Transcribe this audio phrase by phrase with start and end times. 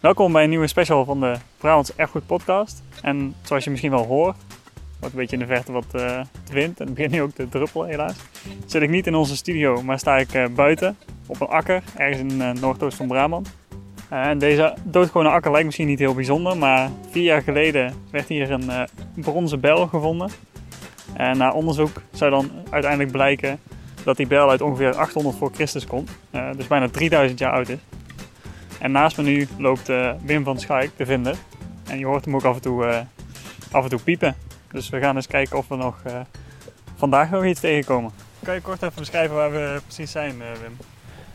[0.00, 2.82] Welkom bij een nieuwe special van de Brabants Erfgoed podcast.
[3.02, 4.36] En zoals je misschien wel hoort,
[4.98, 6.20] wordt een beetje in de verte wat uh,
[6.52, 8.16] wind en het begint nu ook te druppelen helaas.
[8.66, 12.32] Zit ik niet in onze studio, maar sta ik uh, buiten op een akker, ergens
[12.32, 13.54] in uh, Noordoost van Brabant.
[14.08, 18.50] en deze doodgewone akker lijkt misschien niet heel bijzonder, maar vier jaar geleden werd hier
[18.50, 20.30] een bronzen bijl gevonden.
[21.12, 23.60] En na onderzoek zou dan uiteindelijk blijken
[24.04, 26.10] dat die bijl uit ongeveer 800 voor Christus komt,
[26.56, 27.78] dus bijna 3000 jaar oud is.
[28.78, 31.36] En naast me nu loopt uh, Wim van Schaik, de vinder.
[31.86, 33.00] En je hoort hem ook af en toe, uh,
[33.70, 34.36] af en toe piepen.
[34.72, 36.20] Dus we gaan eens kijken of we nog uh,
[36.96, 38.10] vandaag nog iets tegenkomen.
[38.42, 40.76] Kan je kort even beschrijven waar we precies zijn, Wim?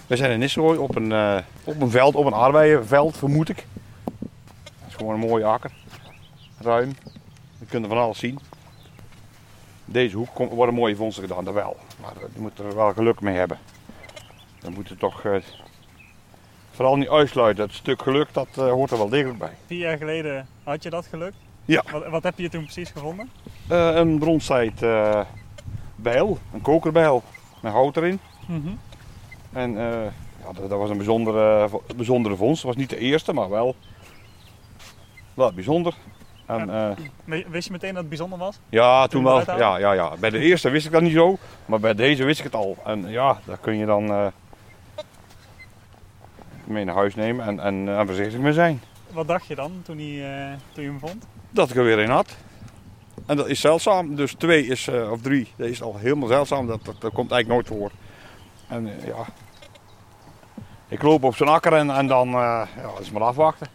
[0.08, 3.66] We zijn in Nistelrooy op een, op een veld, op een aardbeienveld vermoed ik.
[4.20, 5.72] Het is gewoon een mooie akker.
[6.60, 6.96] Ruim.
[7.60, 8.40] Je kunt er van alles zien.
[9.86, 11.78] Deze hoek komt, worden mooie vondsten gedaan, dat wel.
[12.02, 13.58] Maar je moet er wel geluk mee hebben.
[14.60, 15.24] Dan moet er toch
[16.74, 17.64] Vooral niet uitsluiten.
[17.64, 19.52] Het stuk geluk, dat uh, hoort er wel degelijk bij.
[19.66, 21.34] Vier jaar geleden had je dat geluk?
[21.66, 21.84] Ja.
[21.92, 23.30] Wat, wat heb je toen precies gevonden?
[23.72, 25.22] Uh, een bronstijd uh,
[25.96, 27.24] bijl, een kokerbijl
[27.62, 28.20] met hout erin.
[28.48, 28.80] Mm -hmm.
[29.52, 29.72] En
[30.44, 32.64] ja, dat, dat, was een bijzondere, bijzondere vondst.
[32.64, 33.76] Het was niet de eerste, maar wel,
[35.34, 35.94] wel bijzonder.
[36.46, 38.60] En, wist je meteen dat het bijzonder was?
[38.70, 39.58] Ja, toen, toen wel.
[39.58, 40.14] Ja, ja, ja.
[40.20, 42.78] Bij de eerste wist ik dat niet zo, maar bij deze wist ik het al.
[42.86, 44.32] En ja, daar kun je dan
[46.68, 48.82] mee naar huis nemen en, en, en voorzichtig mee zijn.
[49.14, 51.26] Wat dacht je dan toen, hij, uh, toen je hem vond?
[51.50, 52.36] Dat ik er weer in had.
[53.26, 54.16] En dat is zeldzaam.
[54.16, 56.68] Dus twee is, uh, of drie, dat is al helemaal zeldzaam.
[56.68, 57.92] Dat, dat, dat komt eigenlijk nooit voor.
[58.68, 59.26] En uh, ja,
[60.88, 62.68] ik loop op zo'n akker en, en dan ja,
[63.00, 63.68] is maar afwachten.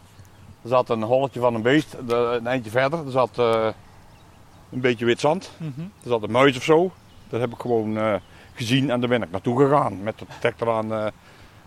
[0.61, 3.05] Er zat een holletje van een beest, de, een eindje verder.
[3.05, 5.51] Er zat een beetje wit zand.
[5.57, 5.91] Mm -hmm.
[6.03, 6.91] Er zat een muis of zo.
[7.29, 8.21] Dat heb ik gewoon
[8.53, 11.11] gezien en daar ben ik naartoe gegaan met de detector aan.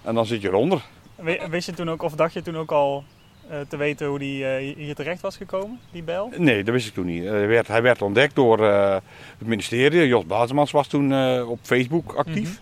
[0.03, 0.83] en dan zit je eronder.
[1.51, 3.05] Wist je toen ook, of dacht je toen ook al
[3.51, 6.33] uh, te weten hoe die uh, hier terecht was gekomen, die bel?
[6.37, 7.25] Nee, dat wist ik toen niet.
[7.25, 10.07] hij, werd, hij werd ontdekt door het ministerie.
[10.07, 12.49] Jos Bazemans was toen op Facebook actief.
[12.49, 12.57] Mm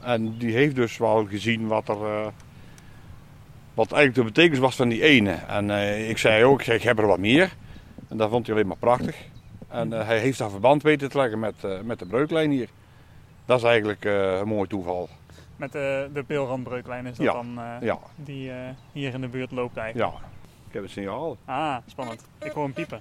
[0.00, 0.12] -hmm.
[0.12, 1.98] En die heeft dus wel gezien wat er...
[3.74, 5.32] wat eigenlijk de betekenis was van die ene.
[5.32, 5.70] En
[6.08, 7.52] ik zei ook, ik heb er wat meer.
[8.08, 9.16] En dat vond hij alleen maar prachtig.
[9.68, 12.68] En hij heeft daar verband weten te leggen met, met de breuklijn hier.
[13.44, 15.08] Dat is eigenlijk een mooi toeval.
[15.56, 17.32] Met de, de peelrandbreuklijn is dat ja.
[17.32, 17.98] dan uh, ja.
[18.14, 20.12] die uh, hier in de buurt loopt eigenlijk?
[20.12, 20.26] Ja,
[20.66, 21.36] ik heb het signaal.
[21.44, 22.24] Ah, spannend.
[22.38, 23.00] Ik hoor hem piepen.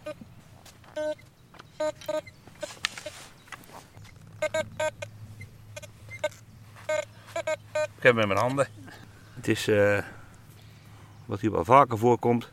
[7.97, 8.67] Ik heb hem in mijn handen.
[9.33, 10.01] Het is uh,
[11.25, 12.51] wat hier wel vaker voorkomt.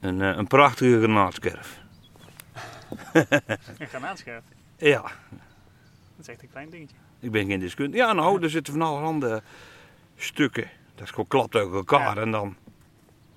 [0.00, 1.80] Een, een prachtige granaatscherf.
[3.78, 4.44] een granaatscherf?
[4.76, 5.00] Ja.
[5.00, 5.10] Dat
[6.20, 6.96] is echt een klein dingetje.
[7.20, 8.04] Ik ben geen deskundige.
[8.04, 9.42] Ja, nou, er zitten van allerhande
[10.16, 10.70] stukken.
[10.94, 12.22] Dat is gewoon klapt uit elkaar ja.
[12.22, 12.56] en dan...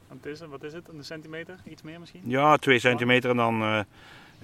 [0.08, 0.90] Wat is, het, wat is het?
[0.90, 1.56] Een centimeter?
[1.64, 2.22] Iets meer misschien?
[2.26, 3.80] Ja, 2 centimeter en dan uh,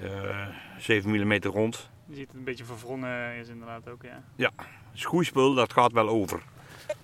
[0.03, 0.47] uh,
[0.77, 1.89] 7 mm rond.
[2.05, 4.23] Je ziet het een beetje verwrongen is inderdaad ook, ja.
[4.35, 4.51] Ja,
[4.93, 6.41] schoeispul, dat gaat wel over.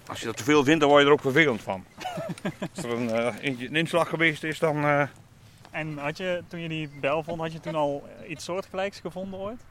[0.08, 1.86] Als je dat te veel vindt, dan word je er ook vervelend van.
[2.76, 4.78] Als er een, uh, een inslag geweest is, dan...
[4.78, 5.04] Uh...
[5.72, 9.40] En had je, toen je die bel vond, had je toen al iets soortgelijks gevonden
[9.40, 9.66] ooit?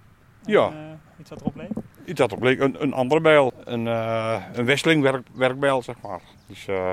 [0.45, 0.67] Ja.
[0.67, 1.71] En, uh, iets wat erop leek?
[2.05, 2.61] Iets wat erop leek.
[2.61, 3.53] Een, een andere bijl.
[3.65, 6.21] Een, uh, een westeling werk, werkbijl, zeg maar.
[6.47, 6.91] Dus uh,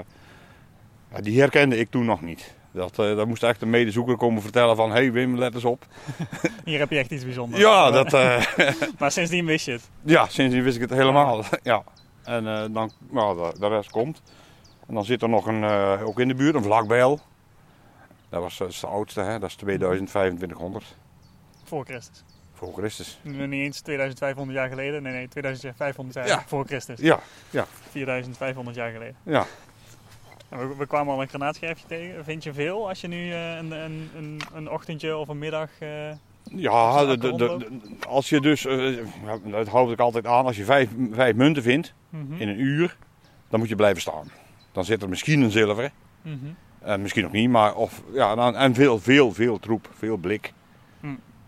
[1.11, 2.55] ja, die herkende ik toen nog niet.
[2.71, 4.89] Dat, dat moest echt een medezoeker komen vertellen van...
[4.89, 5.85] Hé hey Wim, let eens op.
[6.65, 7.61] Hier heb je echt iets bijzonders.
[7.61, 8.11] Ja, dat...
[8.99, 9.89] maar sindsdien wist je het?
[10.03, 11.43] Ja, sindsdien wist ik het helemaal.
[11.63, 11.83] ja.
[12.23, 12.43] En
[12.73, 14.21] dan, nou, de, de, rest komt.
[14.87, 15.63] En dan zit er nog een,
[16.03, 17.19] ook in de buurt, een vlakbijl.
[18.29, 19.39] Dat was dat is de oudste, hè?
[19.39, 20.95] dat is 2500.
[21.63, 22.23] Voor Christus?
[22.57, 23.19] Voor Christus.
[23.21, 26.43] Niet eens 2500 jaar geleden, nee, nee, 2500 jaar ja.
[26.47, 26.99] voor Christus.
[26.99, 27.19] Ja,
[27.49, 27.65] ja.
[27.89, 29.15] 4500 jaar geleden.
[29.23, 29.45] Ja.
[30.49, 32.23] We, we, kwamen al een granaatscherfje tegen.
[32.23, 35.69] Vind je veel als je nu uh, een, een, een, een, ochtendje of een middag.
[35.79, 35.89] Uh,
[36.43, 37.67] ja, de, de, de,
[38.07, 38.97] als je dus, uh,
[39.43, 42.39] dat houd ik altijd aan, als je vijf, vijf munten vindt mm -hmm.
[42.39, 42.97] in een uur,
[43.49, 44.31] dan moet je blijven staan.
[44.71, 45.91] Dan zit er misschien een zilveren,
[46.21, 46.39] mm
[46.83, 47.01] -hmm.
[47.01, 50.53] misschien nog niet, maar of, ja, en veel, veel, veel troep, veel blik.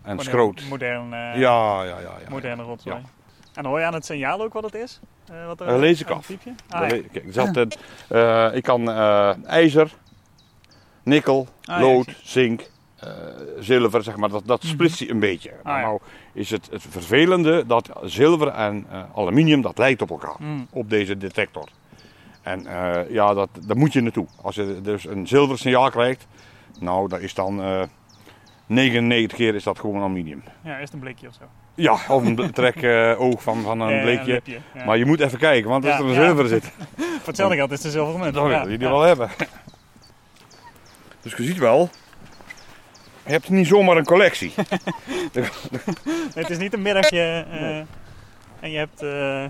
[0.02, 0.62] En schroot.
[0.68, 2.28] Modern, uh, ja, ja, ja, ja.
[2.28, 3.02] Moderne rotzooi.
[3.54, 5.00] En hoor je aan het signaal ook wat het is?
[5.32, 6.30] Uh, wat er, uh, lees ik af.
[6.68, 7.00] Ah, ja.
[7.12, 7.56] Kijk, zat,
[8.54, 8.90] ik kan
[9.46, 9.92] ijzer,
[11.02, 12.70] nikkel, ah, lood, ja, zink,
[13.58, 15.14] zilver, zeg maar, dat, dat splitst mm -hmm.
[15.14, 15.50] een beetje.
[15.50, 16.00] Ah, maar nou
[16.32, 20.66] is het, het vervelende dat zilver en aluminium, dat lijkt op elkaar, mm.
[20.70, 21.68] op deze detector.
[22.42, 22.66] En
[23.08, 24.26] ja, dat, daar moet je naartoe.
[24.42, 26.26] Als je dus een zilver signaal krijgt,
[26.78, 27.88] nou, dat is dan
[28.70, 30.42] 99 keer is dat gewoon aluminium.
[30.64, 31.44] Ja, is het een blikje of zo?
[31.74, 34.20] Ja, of een trek uh, oog van, van een ja, blikje.
[34.26, 34.84] Een lipje, ja.
[34.84, 36.64] Maar je moet even kijken, want als er een zilver zit.
[36.96, 38.34] Voor hetzelfde geld is het een zilveren munt.
[38.34, 39.30] Dan wil je die wel hebben.
[41.22, 41.90] Dus je ziet wel,
[43.26, 44.52] je hebt niet zomaar een collectie.
[46.34, 47.76] Het is niet een middagje eh,
[48.60, 49.44] en je hebt, eh,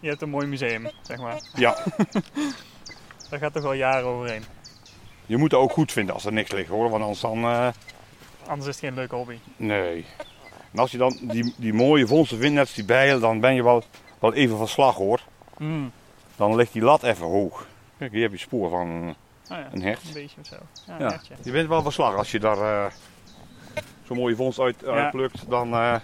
[0.00, 1.40] je hebt een mooi museum, zeg maar.
[1.54, 1.76] ja,
[3.30, 4.42] Daar gaat toch wel jaren overheen.
[5.26, 7.68] je moet het ook goed vinden als er niks ligt hoor, want anders dan, eh,
[8.48, 9.38] Anders is het geen leuke hobby.
[9.56, 10.04] nee.
[10.72, 13.54] En als je dan die, die mooie vondsten vindt, net als die bijen, dan ben
[13.54, 13.84] je wel,
[14.18, 15.20] wel even van slag hoor.
[15.58, 15.92] Mm.
[16.36, 17.66] Dan ligt die lat even hoog.
[17.98, 19.08] Kijk, hier heb je spoor van
[19.50, 20.02] Oh ja, een hert.
[20.06, 20.56] een beetje of zo.
[20.86, 21.10] Ja, een Ja.
[21.10, 21.34] hertje.
[21.42, 22.92] Je bent wel van slag als je daar eh,
[24.06, 25.94] zo'n mooie vondst uit, uitplukt, dan, eh,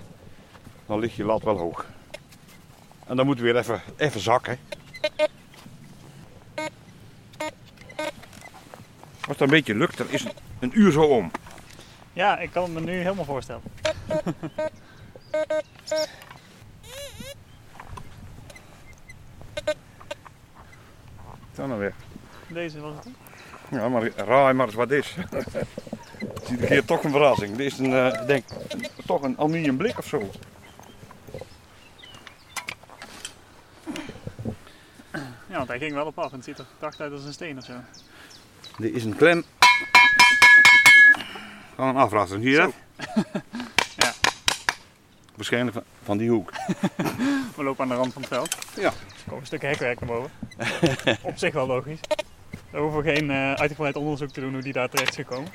[0.86, 1.86] dan ligt je lat wel hoog.
[3.06, 4.58] En dan moet weer even, even zakken.
[9.20, 11.30] Als het een beetje lukt, dan is het een uur zo om.
[12.14, 13.62] Ja, ik kan het me nu helemaal voorstellen.
[21.54, 21.94] Dan nou weer.
[22.48, 23.08] Deze was het.
[23.70, 25.14] Ja, maar raai maar eens wat dit is.
[25.14, 27.56] Het is iedere keer toch een verrassing.
[27.56, 30.30] Dit is een, eh, ik denk, een- toch een aluminium blik of zo.
[35.48, 37.32] Ja, want hij ging wel op af en het ziet er dacht uit als een
[37.32, 37.72] steen of zo.
[38.78, 39.44] Dit is een klem.
[41.74, 42.40] Van een afrassen.
[42.40, 42.72] Hier Zo.
[43.96, 44.12] Ja.
[45.34, 46.52] Waarschijnlijk van, van die hoek.
[47.56, 48.56] We lopen aan de rand van het veld.
[48.76, 48.82] Ja.
[48.82, 48.92] Er
[49.24, 50.30] komen een stuk hekwerk naar boven.
[51.22, 52.00] op zich wel logisch.
[52.70, 55.50] We hoeven geen eh, uitgebreid onderzoek te doen hoe die daar terecht is gekomen.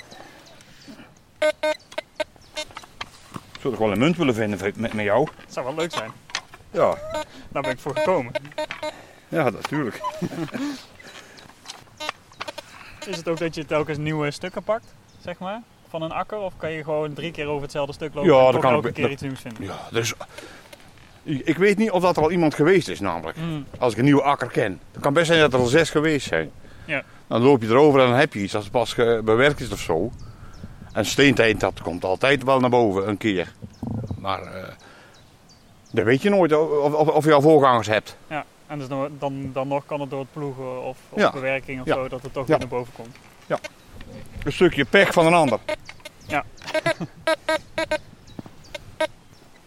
[3.54, 5.28] Ik zou toch wel een munt willen vinden met, met jou?
[5.38, 6.12] Het zou wel leuk zijn.
[6.72, 6.98] Ja.
[7.50, 8.32] Daar ben ik voor gekomen.
[9.28, 10.02] Ja, natuurlijk.
[13.06, 16.38] Is het ook dat je telkens nieuwe stukken pakt, zeg maar, van een akker?
[16.38, 18.92] Of kan je gewoon drie keer over hetzelfde stuk lopen Ja, en dat kan elke
[18.92, 19.64] keer Dat- iets nieuws vinden?
[19.64, 20.14] Ja, dus...
[21.24, 23.38] Ik weet niet of dat er al iemand geweest is namelijk.
[23.38, 24.80] Mm, Als ik een nieuwe akker ken.
[24.92, 26.52] Het kan best zijn dat er al zes geweest zijn.
[26.86, 27.04] Ja.
[27.28, 29.80] Dan loop je erover en dan heb je iets als het pas bewerkt is of
[29.80, 30.12] zo.
[30.94, 33.54] En steentijd, dat komt altijd wel naar boven een keer.
[34.18, 34.64] Maar eh
[35.92, 38.18] dat weet je nooit of, of, of je al voorgangers hebt.
[38.28, 41.32] ja, en dus dan, dan, dan nog kan het door het ploegen of, of Ja.
[41.32, 41.94] bewerking of Ja.
[41.94, 42.50] zo dat het toch Ja.
[42.58, 43.16] weer naar boven komt.
[44.44, 45.60] Een stukje pech van een ander.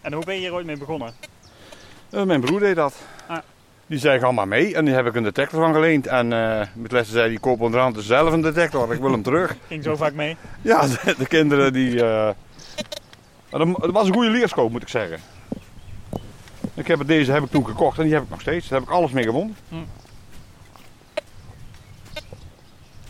[0.01, 1.13] En hoe ben je hier ooit mee begonnen?
[2.09, 2.95] Eh, mijn broer deed dat.
[3.27, 3.37] Ah.
[3.85, 4.75] Die zei, ga maar mee.
[4.75, 6.07] En die heb ik een detector van geleend.
[6.07, 8.93] En eh met lessen zei die koop onderhand zelf een detector.
[8.93, 9.55] Ik wil hem terug.
[9.67, 10.37] Ging zo vaak mee?
[10.61, 12.03] Ja, de, de kinderen die...
[12.03, 12.35] maar
[13.49, 15.19] dat, was een goede leerskoop, moet ik zeggen.
[16.73, 18.67] Ik heb deze heb ik toen gekocht en die heb ik nog steeds.
[18.67, 19.55] Daar heb ik alles mee gewonnen.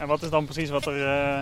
[0.03, 1.39] En wat is dan precies wat er, eh,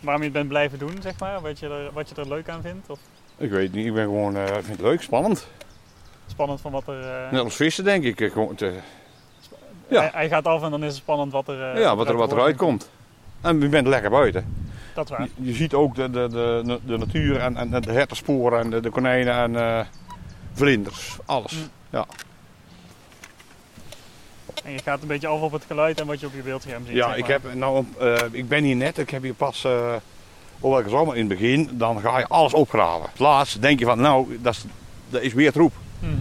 [0.00, 1.40] waarom je het bent blijven doen, zeg maar?
[1.40, 2.90] Wat je er, wat je er leuk aan vindt?
[2.90, 2.98] Of
[3.36, 5.46] Ik weet niet, ik ben gewoon, eh, vind het leuk, spannend.
[6.26, 7.00] spannend van wat er...
[7.00, 8.32] eh, Net als vissen denk ik.
[8.32, 8.78] Gewoon te-
[9.88, 10.00] ja.
[10.00, 11.78] hij, hij gaat af en dan is het spannend wat er...
[11.80, 12.90] ja, wat, er, wat eruit komt.
[13.40, 14.54] En je bent lekker buiten.
[14.94, 15.22] Dat waar.
[15.22, 18.80] Je, je ziet ook de, de, de, de natuur en, en de hertensporen en de,
[18.80, 19.86] de konijnen en
[20.52, 21.16] vlinders.
[21.24, 21.52] Alles.
[21.52, 21.68] Mm.
[21.90, 22.06] Ja,
[24.66, 26.86] En je gaat een beetje af op het geluid en wat je op je beeldscherm
[26.86, 26.94] ziet.
[26.94, 27.30] ja zeg ik, maar.
[27.30, 28.98] heb, nou, eh, ik ben hier net.
[28.98, 29.64] Ik heb hier pas...
[29.64, 29.94] eh
[30.60, 33.10] hoewel ik het allemaal in het begin, dan ga je alles opgraven.
[33.16, 34.64] Laatst denk je van, nou, dat is,
[35.08, 35.72] dat is weer troep.
[35.98, 36.12] Mhm.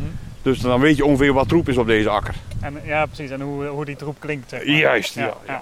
[0.42, 2.36] Dus dan weet je ongeveer wat troep is op deze akker.
[2.62, 3.30] En, ja, precies.
[3.30, 4.76] En hoe, hoe die troep klinkt, zeg maar.
[4.76, 5.34] Juist, ja.
[5.48, 5.62] ja.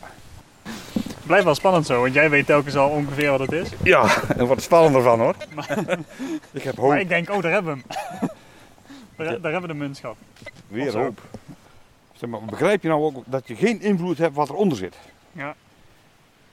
[1.25, 3.69] Blijft wel spannend zo, want jij weet telkens al ongeveer wat het is.
[3.83, 5.35] Ja, en wat spannender van hoor.
[6.51, 6.89] ik heb hoop.
[6.89, 8.29] Maar ik denk, oh, daar hebben we hem.
[9.17, 10.17] daar, daar hebben we de muntschap.
[10.67, 11.21] Weer hoop.
[12.23, 14.97] Zeg maar, begrijp je nou ook dat je geen invloed hebt wat eronder zit?
[15.31, 15.55] Ja.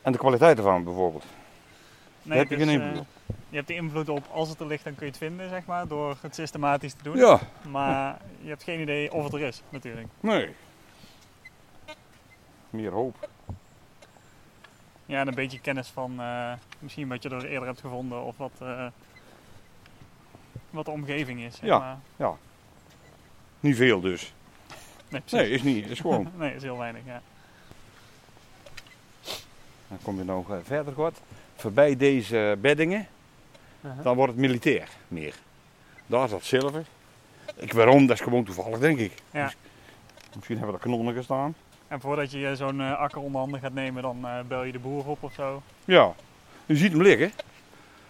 [0.02, 1.24] En de kwaliteit ervan bijvoorbeeld.
[2.22, 3.06] Nee, heb je dus, geen eh, invloed op.
[3.48, 5.66] je hebt de invloed op, als het er ligt, dan kun je het vinden, zeg
[5.66, 7.16] maar, door het systematisch te doen.
[7.16, 10.08] Ja, Maar je hebt geen idee of het er is, natuurlijk.
[10.20, 10.54] nee.
[12.70, 13.28] Meer hoop.
[15.06, 18.36] Ja, en een beetje kennis van eh, misschien wat je er eerder hebt gevonden of
[18.36, 18.86] wat, eh,
[20.70, 21.56] wat de omgeving is.
[21.56, 21.98] Zeg Ja.
[22.16, 22.36] Maar.
[23.60, 24.32] Niet veel dus.
[25.10, 25.32] Nee, precies.
[25.48, 25.90] Nee, is niet.
[25.90, 26.30] Is gewoon.
[26.38, 27.22] nee, is heel weinig, ja.
[29.88, 31.20] Dan kom je nog eh, verder wat.
[31.56, 33.06] Voorbij deze beddingen,
[33.84, 34.04] Uh-huh.
[34.04, 35.34] dan wordt het militair meer.
[36.06, 36.84] Daar is dat zilver.
[37.56, 38.06] Ik waarom?
[38.06, 39.12] Dat is gewoon toevallig denk ik.
[39.30, 39.42] Ja.
[39.44, 39.56] Miss-
[40.34, 41.54] Misschien hebben we er kanonnen gestaan.
[41.88, 44.78] En voordat je zo'n eh, akker onder handen gaat nemen, dan eh, bel je de
[44.78, 45.62] boer op of zo.
[45.84, 46.12] Ja.
[46.66, 47.32] Je ziet hem liggen.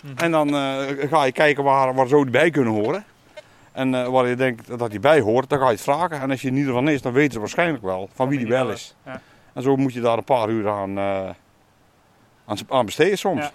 [0.03, 0.17] Mhm.
[0.19, 3.05] En dan eh, ga je kijken waar, waar zo die bij kunnen horen.
[3.73, 6.21] En eh, waar je denkt dat die bij hoort, dan ga je het vragen.
[6.21, 8.49] En als je in ieder geval is, dan weten ze waarschijnlijk wel van wie die
[8.49, 8.95] wel is.
[9.05, 9.21] Ja.
[9.53, 11.29] En zo moet je daar een paar uur aan, eh,
[12.47, 13.41] aan, aan besteden soms.
[13.41, 13.51] Ja.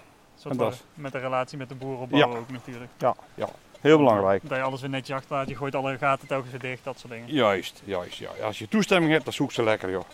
[0.50, 2.38] En dat- met de relatie met de boer opbouwen Ja.
[2.38, 2.90] ook natuurlijk.
[2.98, 3.48] Ja, ja.
[3.80, 4.48] Heel belangrijk.
[4.48, 7.12] Dat je alles weer netjes achterlaat, je gooit alle gaten telkens weer dicht, dat soort
[7.12, 7.32] dingen.
[7.32, 8.16] Juist, juist.
[8.18, 8.28] Ja.
[8.44, 10.04] Als je toestemming hebt, dan zoek ze lekker, joh.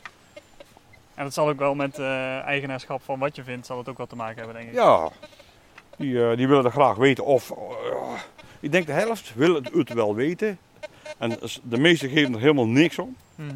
[1.15, 3.97] En dat zal ook wel met eh, eigenaarschap van wat je vindt, zal het ook
[3.97, 4.75] wel te maken hebben, denk ik.
[4.75, 5.09] Ja,
[5.97, 7.53] die, eh, die willen er graag weten of...
[8.63, 10.59] ik denk de helft wil het, het wel weten.
[11.19, 13.17] En de meesten geven er helemaal niks om.
[13.35, 13.51] Mhm.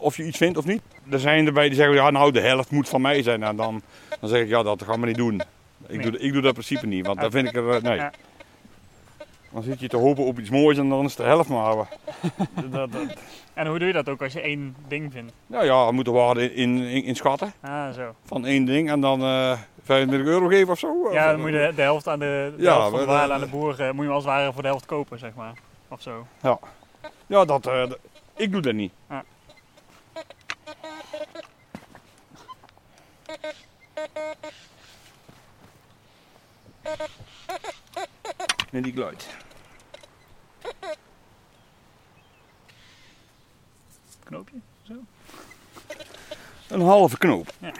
[0.00, 0.80] Of je iets vindt of niet.
[1.10, 3.42] Er zijn erbij die zeggen, ja nou de helft moet van mij zijn.
[3.42, 3.82] En dan,
[4.20, 5.34] dan zeg ik, ja dat gaan we niet doen.
[5.86, 6.10] Ik, Nee.
[6.10, 8.00] doe, ik doe dat in principe niet, want dan vind ik er, eh, nee.
[9.54, 9.60] Ja.
[9.60, 11.74] Dan zit je te hopen op iets moois en dan is het de helft maar.
[12.70, 13.16] dat, dat,
[13.54, 15.32] En hoe doe je dat ook als je één ding vindt?
[15.46, 18.14] nou ja, we moeten waarde in, in, in schatten Ah, zo.
[18.24, 21.12] van één ding en dan eh 25 euro geven of zo.
[21.12, 23.14] Ja, dan moet je de, de helft aan de, de Ja, helft van de maar,
[23.16, 25.34] waarde aan de boer, eh, moet je als het ware voor de helft kopen, zeg
[25.34, 25.52] maar.
[25.88, 26.26] Of zo.
[27.26, 27.98] Ja, dat, eh, dat-
[28.36, 28.92] ik doe dat niet.
[29.08, 29.24] Ja.
[38.70, 39.28] Nee, die geluid.
[44.34, 44.60] Knoopje?
[44.82, 44.94] Zo.
[46.68, 47.52] Een halve knoop.
[47.58, 47.72] Ja.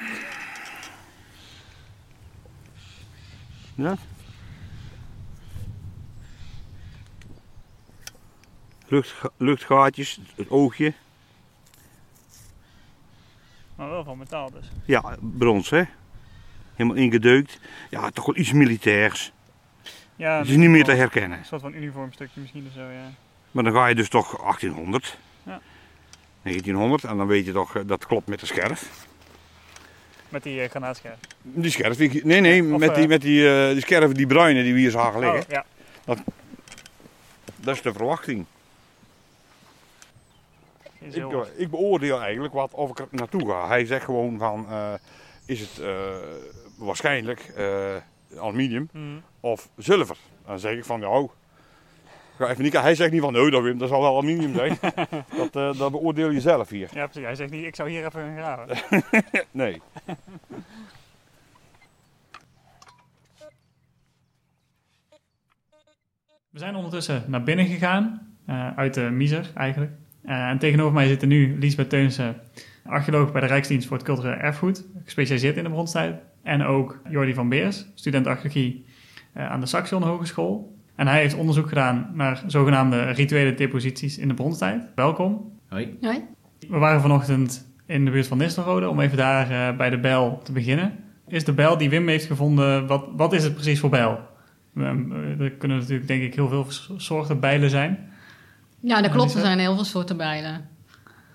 [3.74, 3.96] Ja.
[8.86, 10.92] Lucht, luchtgaatjes, het oogje.
[13.74, 14.70] Maar wel van metaal dus.
[14.84, 15.82] Ja, brons hè.
[16.74, 17.60] Helemaal ingedeukt.
[17.90, 19.32] Ja, toch wel iets militairs.
[20.16, 21.38] Ja, Het is niet meer te herkennen.
[21.38, 23.10] Een soort van uniformstukje misschien of zo, ja.
[23.50, 25.18] Maar dan ga je dus toch 1800.
[25.42, 25.60] Ja.
[26.44, 29.06] 1900 en dan weet je toch, eh, dat klopt met de scherf.
[30.28, 31.18] Met die uh, granaatscherf.
[31.42, 34.26] Die scherf, die- nee nee, Of, met, die, eh, met die, eh, die scherf, die
[34.26, 35.40] bruine die we hier zagen liggen.
[35.40, 35.64] Oh, ja.
[37.56, 38.44] Dat is de verwachting.
[40.98, 43.66] Is Ik, eh, ik beoordeel eigenlijk wat of ik er naartoe ga.
[43.66, 44.92] Hij zegt gewoon van, eh,
[45.46, 45.88] is het eh,
[46.76, 47.94] waarschijnlijk eh,
[48.38, 49.04] aluminium Mhm.
[49.40, 50.16] of zilver?
[50.46, 51.28] Dan zeg ik van, nou,
[52.36, 52.72] ga even niet.
[52.72, 54.78] Hij zegt niet van, nee, dat, Wim, dat zal wel aluminium zijn.
[55.36, 56.88] dat, eh, dat beoordeel je zelf hier.
[56.92, 57.24] Ja, precies.
[57.24, 58.76] Hij zegt niet, ik zou hier even gaan graven.
[59.50, 59.80] Nee.
[66.50, 69.92] We zijn ondertussen naar binnen gegaan, eh, uit de Miser eigenlijk.
[70.22, 72.40] Eh, en tegenover mij zitten nu Liesbeth Teunissen,
[72.84, 76.22] archeoloog bij de Rijksdienst voor het Cultureel Erfgoed, gespecialiseerd in de bronstijd.
[76.42, 78.86] En ook Jordi van Beers, student archeologie
[79.34, 80.74] aan de Saxion Hogeschool.
[80.94, 84.86] En hij heeft onderzoek gedaan naar zogenaamde rituele deposities in de bronstijd.
[84.94, 85.52] Welkom.
[85.68, 85.96] Hoi.
[86.00, 86.24] Hoi.
[86.68, 90.40] We waren vanochtend in de buurt van Nistelrode om even daar eh, bij de bijl
[90.44, 90.92] te beginnen.
[91.28, 94.18] Is de bijl die Wim heeft gevonden, wat, wat is het precies voor bijl?
[94.76, 98.12] Eh, Er kunnen natuurlijk denk ik heel veel soorten bijlen zijn.
[98.80, 99.34] Ja, dat klopt.
[99.34, 100.68] Er zijn heel veel soorten bijlen.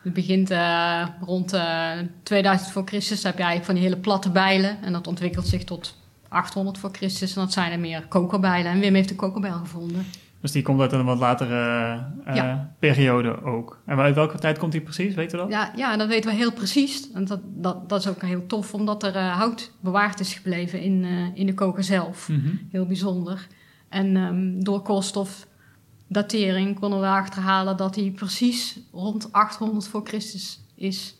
[0.03, 1.91] Het begint eh, rond eh,
[2.23, 3.23] 2000 voor Christus.
[3.23, 4.81] Heb je eigenlijk van die hele platte bijlen.
[4.81, 5.97] En dat ontwikkelt zich tot
[6.29, 7.35] 800 voor Christus.
[7.35, 8.71] En dat zijn er meer kokerbijlen.
[8.71, 10.05] En Wim heeft de kokerbijl gevonden.
[10.41, 12.73] Dus die komt uit een wat latere eh, Ja.
[12.79, 13.81] periode ook.
[13.85, 15.49] En uit welke tijd komt die precies, weet je dat?
[15.49, 17.11] Ja, ja, dat weten we heel precies.
[17.11, 20.81] En dat, dat, dat is ook heel tof, omdat er eh, hout bewaard is gebleven
[20.81, 22.29] in, eh, in de koker zelf.
[22.29, 22.47] Mhm.
[22.71, 23.47] Heel bijzonder.
[23.89, 31.17] En ehm, door koolstofdatering konden we achterhalen dat hij precies rond 800 voor Christus is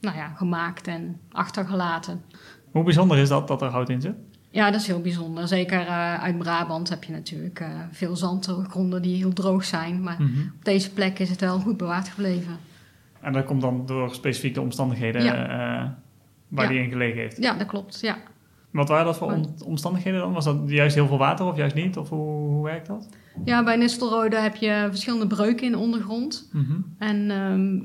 [0.00, 2.22] nou ja, gemaakt en achtergelaten.
[2.72, 4.14] Hoe bijzonder is dat dat er hout in zit?
[4.58, 5.48] Ja, dat is heel bijzonder.
[5.48, 10.02] Zeker eh, uit Brabant heb je natuurlijk eh, veel zandgronden die heel droog zijn.
[10.02, 10.40] Maar Mhm.
[10.58, 12.56] op deze plek is het wel goed bewaard gebleven.
[13.20, 15.34] En dat komt dan door specifieke omstandigheden Ja.
[15.34, 15.90] eh,
[16.48, 16.70] waar Ja.
[16.70, 17.36] die in gelegen heeft.
[17.42, 18.00] Ja, dat klopt.
[18.00, 18.16] Ja.
[18.70, 20.32] Wat waren dat voor om- omstandigheden dan?
[20.32, 21.96] Was dat juist heel veel water of juist niet?
[21.96, 23.08] Of hoe, hoe werkt dat?
[23.44, 26.48] ja, bij Nistelrode heb je verschillende breuken in de ondergrond.
[26.52, 26.72] Mhm.
[26.98, 27.76] En ehm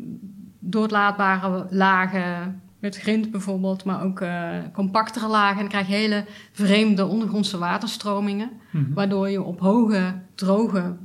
[0.65, 5.53] doorlaatbare lagen met grind bijvoorbeeld, maar ook eh, compactere lagen.
[5.55, 8.93] En dan krijg je hele vreemde ondergrondse waterstromingen, Mhm.
[8.93, 10.95] waardoor je op hoge, droge,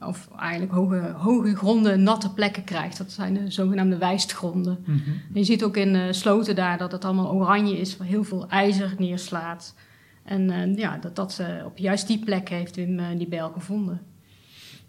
[0.00, 2.98] of eigenlijk hoge, hoge gronden natte plekken krijgt.
[2.98, 4.78] Dat zijn de zogenaamde wijstgronden.
[4.82, 4.98] Mhm.
[5.08, 8.24] En je ziet ook in de sloten daar dat het allemaal oranje is, waar heel
[8.24, 9.74] veel ijzer neerslaat.
[10.24, 13.50] En eh, ja, dat, dat ze op juist die plek heeft Wim eh, die bijl
[13.50, 14.00] gevonden.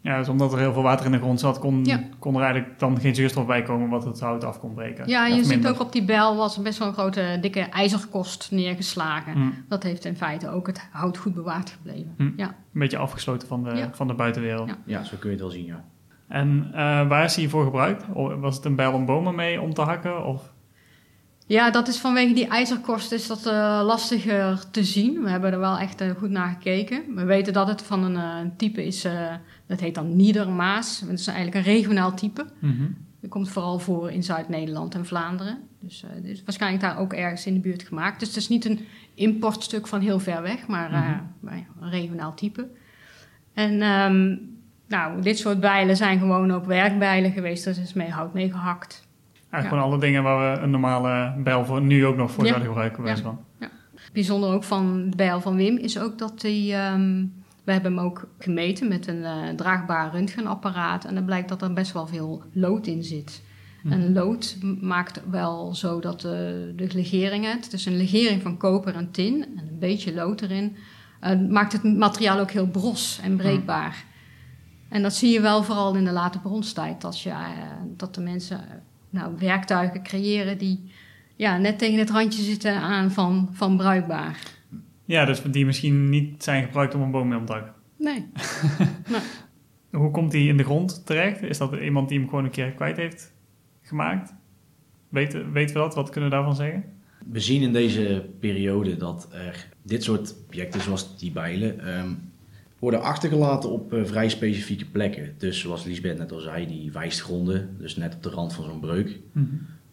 [0.01, 2.03] Ja, dus omdat er heel veel water in de grond zat, kon, Ja.
[2.19, 5.07] kon er eigenlijk dan geen zuurstof bij komen wat het hout af kon breken.
[5.07, 8.47] Ja, je ziet ook op die bijl was er best wel een grote, dikke ijzerkost
[8.51, 9.33] neergeslagen.
[9.33, 9.49] Hm.
[9.67, 12.13] Dat heeft in feite ook het hout goed bewaard gebleven.
[12.17, 12.29] Hm.
[12.35, 12.47] Ja.
[12.47, 13.89] Een beetje afgesloten van de, Ja.
[13.93, 14.67] van de buitenwereld.
[14.69, 14.77] Ja.
[14.85, 15.83] Ja, zo kun je het wel zien, ja.
[16.27, 18.03] En eh, waar is hij voor gebruikt?
[18.39, 20.25] Was het een bijl om bomen mee om te hakken?
[20.25, 20.51] Of?
[21.45, 25.23] ja, dat is vanwege die ijzerkost is dat eh, lastiger te zien.
[25.23, 27.03] We hebben er wel echt eh, goed naar gekeken.
[27.15, 29.13] We weten dat het van een eh, type is, eh,
[29.69, 30.99] dat heet dan Niedermaas.
[30.99, 32.45] Dat is eigenlijk een regionaal type.
[32.59, 32.83] Mhm.
[33.21, 35.57] Dat komt vooral voor in Zuid-Nederland en Vlaanderen.
[35.79, 38.19] Dus eh, is waarschijnlijk daar ook ergens in de buurt gemaakt.
[38.19, 38.79] Dus het is niet een
[39.13, 41.09] importstuk van heel ver weg, maar eh,
[41.41, 41.53] Mhm.
[41.81, 42.67] een regionaal type.
[43.53, 44.35] En ehm,
[44.87, 47.65] nou, dit soort bijlen zijn gewoon ook werkbijlen geweest.
[47.65, 49.07] Er is mee hout mee gehakt.
[49.33, 49.69] Eigenlijk Ja.
[49.69, 52.49] gewoon alle dingen waar we een normale bijl voor nu ook nog voor Ja.
[52.49, 53.05] zouden gebruiken.
[53.59, 53.69] Ja.
[54.13, 56.73] Bijzonder ook van de bijl van Wim is ook dat hij...
[56.73, 57.25] ehm,
[57.69, 61.05] we hebben hem ook gemeten met een eh, draagbaar röntgenapparaat.
[61.05, 63.41] En dan blijkt dat er best wel veel lood in zit.
[63.81, 63.91] Hm.
[63.91, 67.51] En lood maakt wel zo dat de, de legeringen...
[67.51, 70.75] Het is een legering van koper en tin en een beetje lood erin...
[71.19, 74.05] eh, maakt het materiaal ook heel bros en breekbaar.
[74.89, 77.01] En dat zie je wel vooral in de late bronstijd.
[77.01, 77.47] Dat, je, eh,
[77.97, 78.75] dat de mensen eh,
[79.09, 80.91] nou, werktuigen creëren die
[81.35, 84.57] ja, net tegen het randje zitten aan van, van bruikbaar.
[85.09, 87.73] Ja, dus die misschien niet zijn gebruikt om een boom mee op te hakken.
[87.97, 88.27] Nee.
[89.91, 91.41] Hoe komt die in de grond terecht?
[91.41, 93.33] Is dat iemand die hem gewoon een keer kwijt heeft
[93.81, 94.33] gemaakt?
[95.09, 95.95] Weten, weten we dat?
[95.95, 96.83] Wat kunnen we daarvan zeggen?
[97.31, 102.09] We zien in deze periode dat er dit soort objecten, zoals die bijlen, ehm,
[102.79, 105.33] worden achtergelaten op eh, vrij specifieke plekken.
[105.37, 108.79] Dus zoals Lisbeth net al zei, die wijstgronden, dus net op de rand van zo'n
[108.79, 109.19] breuk.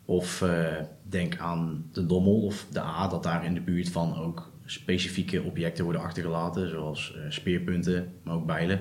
[0.04, 0.66] Of eh,
[1.02, 5.42] denk aan de Dommel of de A, dat daar in de buurt van ook specifieke
[5.42, 8.80] objecten worden achtergelaten, zoals eh, speerpunten, maar ook bijlen.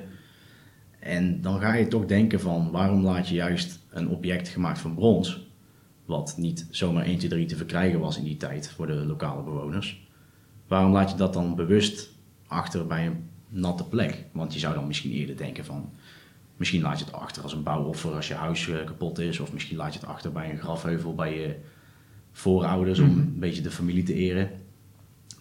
[1.00, 4.96] En dan ga je toch denken van, waarom laat je juist een object gemaakt van
[4.96, 5.48] brons,
[6.06, 9.44] wat niet zomaar 1, 2, 3 te verkrijgen was in die tijd voor de lokale
[9.44, 10.08] bewoners,
[10.68, 12.10] waarom laat je dat dan bewust
[12.48, 14.26] achter bij een natte plek?
[14.32, 15.90] Want je zou dan misschien eerder denken van,
[16.58, 19.40] Misschien laat je het achter als een bouwoffer als je huis eh, kapot is.
[19.40, 21.56] Of misschien laat je het achter bij een grafheuvel bij je
[22.32, 23.20] voorouders om Mhm.
[23.20, 24.50] een beetje de familie te eren.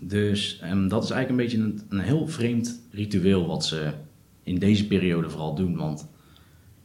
[0.01, 3.91] Dus ehm, dat is eigenlijk een beetje een, een heel vreemd ritueel wat ze
[4.43, 5.77] in deze periode vooral doen.
[5.77, 6.09] Want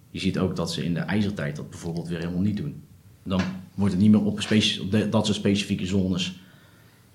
[0.10, 2.84] je ziet ook dat ze in de ijzertijd dat bijvoorbeeld weer helemaal niet doen.
[3.24, 3.42] Dan
[3.76, 4.42] wordt het niet meer op, op
[4.92, 6.40] de- dat soort specifieke zones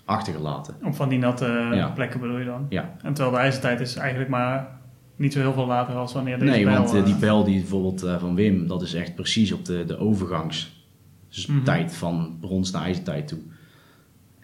[0.04, 0.74] achtergelaten.
[0.82, 1.88] Op van die natte Ja.
[1.90, 2.66] plekken bedoel je dan?
[2.68, 4.80] Ja, En terwijl de ijzertijd is eigenlijk maar
[5.16, 7.44] niet zo heel veel later als wanneer deze nee, bijl, want eh, eh, die pijl
[7.44, 11.88] die bijvoorbeeld eh, van Wim, dat is echt precies op de, de overgangstijd Mhm.
[11.88, 13.38] van brons naar ijzertijd toe.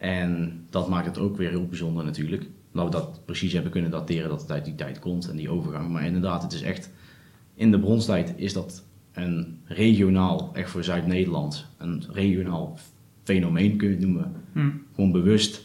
[0.01, 2.47] En dat maakt het ook weer heel bijzonder natuurlijk.
[2.73, 5.51] Dat we dat precies hebben kunnen dateren dat het uit die tijd komt en die
[5.51, 5.89] overgang.
[5.89, 6.91] Maar inderdaad, het is echt,
[7.55, 12.79] in de bronstijd is dat een regionaal, echt voor Zuid-Nederland, een regionaal
[13.23, 14.33] fenomeen kun je het noemen.
[14.53, 14.71] hm.
[14.95, 15.63] Gewoon bewust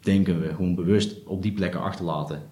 [0.00, 2.42] denken we, gewoon bewust op die plekken achterlaten.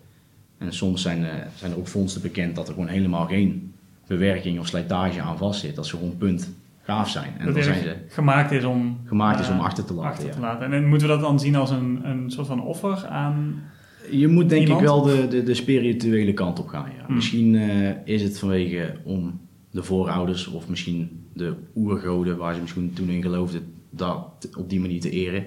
[0.58, 3.72] En soms zijn, eh, zijn er ook vondsten bekend dat er gewoon helemaal geen
[4.06, 5.74] bewerking of slijtage aan vast zit.
[5.74, 6.52] Dat ze gewoon punt
[6.86, 7.34] gaaf zijn.
[7.38, 10.10] En dat dan zijn ze gemaakt is om, gemaakt is eh, om achter te laten.
[10.10, 10.32] achter ja.
[10.32, 10.72] te laten.
[10.72, 13.62] En moeten we dat dan zien als een, een soort van offer aan...
[14.10, 14.80] Je moet denk Iemand?
[14.80, 16.90] ik wel de, de, de spirituele kant op gaan.
[16.96, 17.04] Ja.
[17.06, 17.14] Hmm.
[17.14, 22.92] Misschien eh, is het vanwege om de voorouders of misschien de oergoden waar ze misschien
[22.92, 25.46] toen in geloofden, dat op die manier te eren.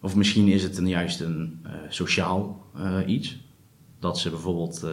[0.00, 3.38] Of misschien is het een, juist een eh, sociaal eh, iets.
[3.98, 4.90] Dat ze bijvoorbeeld eh,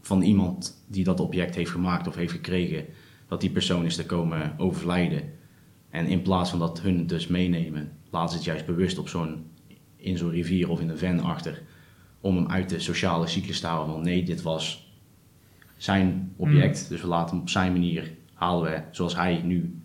[0.00, 2.84] van iemand die dat object heeft gemaakt of heeft gekregen,
[3.28, 5.22] dat die persoon is te komen overlijden.
[5.90, 9.44] En in plaats van dat hun dus meenemen, laten ze het juist bewust op zo'n,
[9.96, 11.62] in zo'n rivier of in een ven achter
[12.20, 13.92] om hem uit de sociale cyclus te houden.
[13.92, 14.92] Want nee, dit was
[15.76, 19.82] zijn object, dus we laten hem op zijn manier halen we, zoals hij nu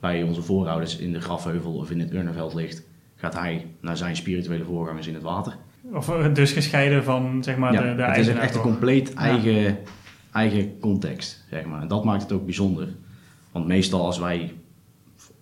[0.00, 2.82] bij onze voorouders in de grafheuvel of in het urnenveld ligt,
[3.14, 5.56] gaat hij naar zijn spirituele voorgangers in het water.
[5.92, 9.14] Of eh, dus gescheiden van, zeg maar, ja, de, de het is echt een compleet
[9.14, 9.78] eigen,
[10.34, 11.82] eigen context, zeg maar.
[11.82, 12.88] En dat maakt het ook bijzonder.
[13.52, 14.52] Want meestal als wij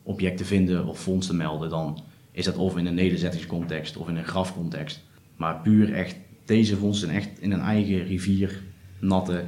[0.03, 2.03] objecten vinden of vondsten melden, dan
[2.33, 5.01] is dat of in een nederzettingscontext of in een grafcontext.
[5.37, 8.63] Maar puur echt, deze vondsten echt in een eigen rivier,
[8.99, 9.45] natte,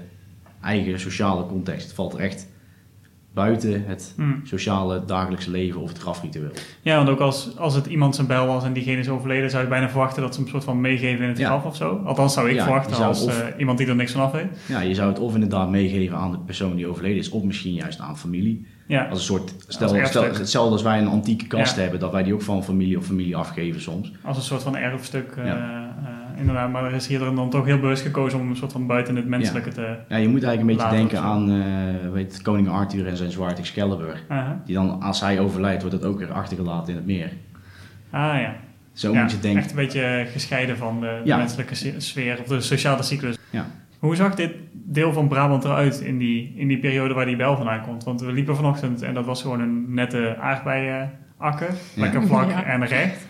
[0.61, 1.87] eigen sociale context.
[1.87, 2.49] Het valt er echt
[3.35, 4.23] buiten het Hm.
[4.43, 6.51] sociale dagelijkse leven of het grafritueel.
[6.83, 9.63] Ja, want ook als, als het iemand zijn bijl was en diegene is overleden, zou
[9.63, 11.47] je bijna verwachten dat ze hem soort van meegeven in het Ja.
[11.47, 12.03] graf of zo.
[12.05, 14.33] Althans zou ik Ja, verwachten zou als of- eh, iemand die er niks van af
[14.33, 14.47] weet.
[14.67, 17.75] Ja, je zou het of inderdaad meegeven aan de persoon die overleden is, of misschien
[17.75, 18.67] juist aan familie.
[18.87, 22.23] Ja, Als een soort, stel, stel hetzelfde als wij een antieke kast hebben, dat wij
[22.23, 24.13] die ook van familie of familie afgeven soms.
[24.23, 25.33] als een soort van erfstuk.
[25.37, 25.45] Ja.
[25.45, 28.87] eh, inderdaad, maar er is hier dan toch heel bewust gekozen om een soort van
[28.87, 29.97] buiten het menselijke te...
[30.09, 33.59] Ja, je moet eigenlijk een beetje denken aan eh, weet, koning Arthur en zijn zwaard
[33.59, 34.23] Excalibur.
[34.65, 37.33] Die dan, als hij overlijdt, wordt het ook weer achtergelaten in het meer.
[38.11, 38.55] Ah ja.
[38.93, 39.61] Zo ja, moet je denken.
[39.61, 43.37] Echt een beetje gescheiden van de, de menselijke se- sfeer of de sociale cyclus.
[43.51, 43.67] Ja.
[43.99, 47.57] Hoe zag dit deel van Brabant eruit in die, in die periode waar die bel
[47.57, 48.05] vandaan komt?
[48.05, 51.69] Want we liepen vanochtend en dat was gewoon een nette aardbeienakker.
[51.97, 52.65] Lekker vlak Ja.
[52.65, 53.27] en recht.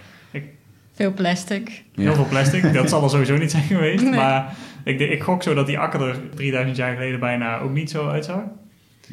[0.94, 1.85] Veel plastic.
[1.92, 2.02] Ja.
[2.02, 2.72] Heel veel plastic.
[2.72, 4.02] dat zal er sowieso niet zijn geweest.
[4.02, 4.14] Nee.
[4.14, 7.90] Maar ik, ik gok zo dat die akker er 3000 jaar geleden bijna ook niet
[7.90, 8.42] zo uitzag.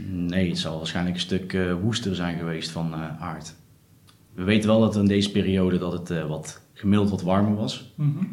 [0.06, 3.56] Nee, het zal waarschijnlijk een stuk eh, woester zijn geweest van eh, aard.
[4.34, 7.94] We weten wel dat in deze periode dat het eh, wat gemiddeld wat warmer was.
[7.96, 8.26] Mhm.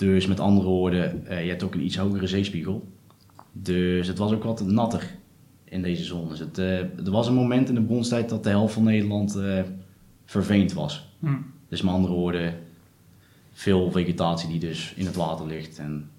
[0.00, 2.88] Dus met andere woorden, eh, je hebt ook een iets hogere zeespiegel.
[3.52, 5.10] Dus het was ook wat natter
[5.64, 6.38] in deze zones.
[6.38, 9.62] Het, eh, er was een moment in de bronstijd dat de helft van Nederland eh,
[10.24, 11.08] verveend was.
[11.18, 11.34] Hm.
[11.70, 12.54] Dus met andere woorden,
[13.52, 15.78] veel vegetatie die dus in het water ligt.
[15.78, 16.10] En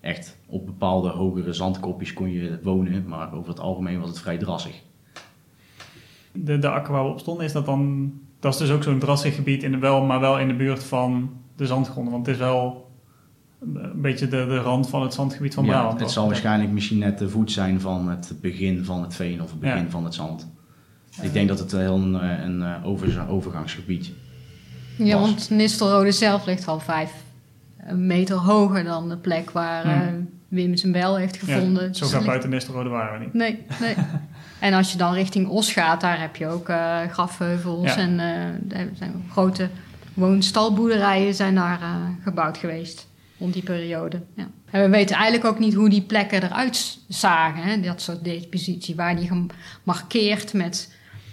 [0.00, 4.38] echt op bepaalde hogere zandkopjes kon je wonen, maar over het algemeen was het vrij
[4.38, 4.82] drassig.
[6.32, 8.12] De, de akker waar we op stonden, is dat dan...
[8.40, 10.84] Dat is dus ook zo'n drassig gebied, in de wel, maar wel in de buurt
[10.84, 12.12] van de zandgronden.
[12.12, 12.90] Want het is wel
[13.60, 15.92] een beetje de, de rand van het zandgebied van ja, Brabant.
[15.92, 16.10] het toch?
[16.10, 19.60] zal waarschijnlijk misschien net de voet zijn van het begin van het veen of het
[19.60, 19.90] begin Ja.
[19.90, 20.48] van het zand.
[21.22, 24.12] Ik denk dat het heel een, eh, een eh, over, overgangsgebied
[24.98, 27.10] Ja, want Nistelrode zelf ligt al vijf
[27.92, 29.92] meter hoger dan de plek waar Hmm.
[29.92, 30.12] eh,
[30.48, 31.82] Wim zijn bijl heeft gevonden.
[31.82, 33.34] Ja, Dus zo er gaat buiten Nistelrode waren we niet.
[33.34, 33.94] Nee, nee.
[34.68, 37.96] en als je dan richting Os gaat, daar heb je ook eh, grafheuvels Ja.
[37.96, 39.68] en eh, er zijn grote
[40.14, 41.78] woonstalboerderijen zijn daar
[42.22, 43.06] gebouwd geweest
[43.38, 44.20] rond die periode.
[44.34, 44.48] Ja.
[44.70, 47.80] En we weten eigenlijk ook niet hoe die plekken eruit zagen, hè?
[47.80, 49.28] dat soort depositie, waar die
[49.84, 50.92] gemarkeerd met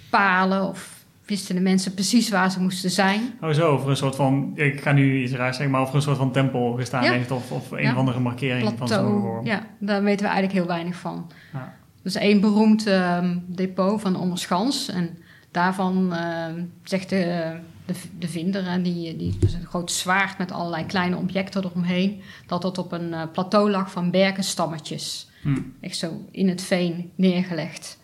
[0.09, 0.94] palen of
[1.25, 3.21] wisten de mensen precies waar ze moesten zijn.
[3.41, 4.51] Oh zo, over een soort van...
[4.55, 7.11] Ik ga nu iets raars zeggen, maar over een soort van tempel gestaan Ja.
[7.11, 7.31] heeft.
[7.31, 7.91] Of, of een Ja.
[7.91, 9.45] of andere markering van zo'n vorm.
[9.45, 11.31] Ja, daar weten we eigenlijk heel weinig van.
[11.53, 11.75] Ja.
[12.03, 14.89] Is één beroemd ehm, depot van Ommerschans.
[14.89, 15.17] En
[15.51, 20.51] daarvan ehm, zegt de, de, de vinder, en die, die dus een groot zwaard met
[20.51, 25.29] allerlei kleine objecten eromheen, dat dat op een eh, plateau lag van berkenstammetjes.
[25.41, 25.59] Hm.
[25.81, 27.99] Echt zo in het veen neergelegd.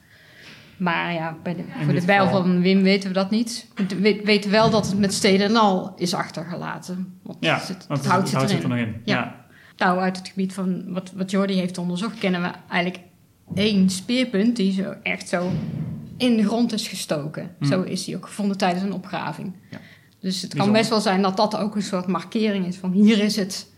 [0.81, 3.67] Maar ja, bij de, voor de bijl van Wim weten we dat niet.
[3.75, 7.19] We we weten wel dat het met steden en al is achtergelaten.
[7.23, 9.01] Want Ja, het, het, hout zit er nog in.
[9.05, 9.15] Ja.
[9.15, 9.45] Ja.
[9.77, 13.03] Nou, uit het gebied van wat, wat Jordi heeft onderzocht, kennen we eigenlijk
[13.55, 15.51] één speerpunt die zo echt zo
[16.17, 17.51] in de grond is gestoken.
[17.59, 17.67] Hmm.
[17.67, 19.53] Zo is die ook gevonden tijdens een opgraving.
[19.71, 19.77] Ja.
[20.19, 20.77] Dus het kan Bijzonder.
[20.77, 23.69] best wel zijn dat dat ook een soort markering is van hier is het.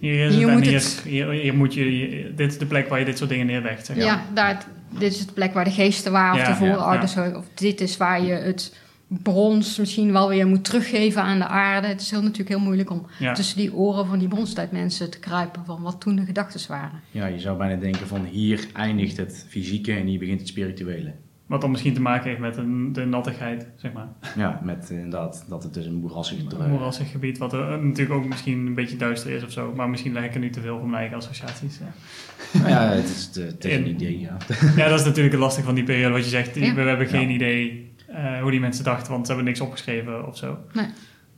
[0.00, 2.32] Hier is Hier het en moet hier, het- hier, hier moet je...
[2.36, 3.86] dit is de plek waar je dit soort dingen neerlegt.
[3.86, 3.96] Zeg.
[3.96, 7.14] Ja, daar, dit is de plek waar de geesten waren of Ja, de voorouders.
[7.14, 8.74] ja, Of dit is waar je het
[9.08, 11.86] brons misschien wel weer moet teruggeven aan de aarde.
[11.86, 13.32] Het is heel, natuurlijk heel moeilijk om Ja.
[13.32, 17.00] tussen die oren van die bronstijdmensen te kruipen van wat toen de gedachten waren.
[17.10, 21.12] Ja, je zou bijna denken van hier eindigt het fysieke en hier begint het spirituele.
[21.46, 24.06] Wat dan misschien te maken heeft met een, de nattigheid, zeg maar.
[24.36, 26.38] Ja, met inderdaad dat het dus een moerassig...
[26.58, 29.72] Een moerassig gebied, wat er, eh, natuurlijk ook misschien een beetje duister is of zo.
[29.76, 31.78] Maar misschien leg ik er nu te veel van mijn eigen associaties.
[31.78, 32.58] Ja.
[32.58, 34.36] Nou ja, het is, het is een In- idee, ja.
[34.76, 36.14] ja, dat is natuurlijk het lastig van die periode.
[36.14, 36.74] Wat je zegt, Ja.
[36.74, 37.34] we, we hebben geen Ja.
[37.34, 40.58] idee eh, hoe die mensen dachten, want ze hebben niks opgeschreven of zo.
[40.72, 40.86] Nee.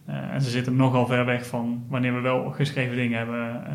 [0.06, 3.72] Eh, en ze zitten nogal ver weg van wanneer we wel geschreven dingen hebben eh,